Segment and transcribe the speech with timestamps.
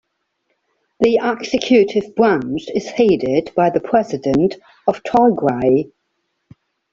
[1.01, 4.55] The executive branch is headed by the President
[4.87, 5.91] of Tigray.